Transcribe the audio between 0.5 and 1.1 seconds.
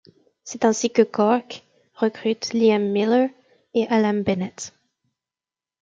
ainsi que